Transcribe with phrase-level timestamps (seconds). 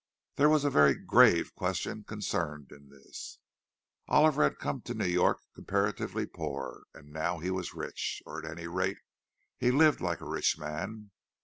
[0.37, 3.37] There was a very grave question concerned in this.
[4.07, 8.65] Oliver had come to New York comparatively poor, and now he was rich—or, at any
[8.65, 8.97] rate,
[9.59, 11.11] he lived like a rich man.